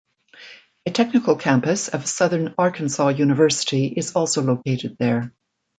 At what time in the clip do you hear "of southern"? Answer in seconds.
1.89-2.55